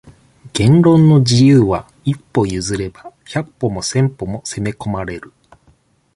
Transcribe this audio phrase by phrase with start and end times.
[0.53, 5.31] 言論の自由は、一歩譲れば、百歩も千歩も攻め込まれる。